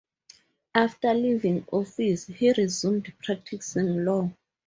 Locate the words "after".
0.73-1.13